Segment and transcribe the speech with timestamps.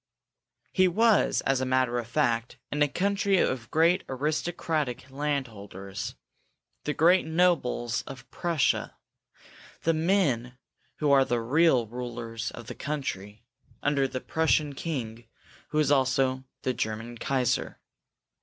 [0.71, 6.15] He was, as a matter of fact, in a country of great aristocratic landholders,
[6.85, 8.97] the great nobles of Prussia,
[9.83, 10.57] the men
[10.95, 13.43] who are the real rulers of the country,
[13.83, 15.25] under the Prussian King,
[15.67, 17.79] who is also the German Kaiser.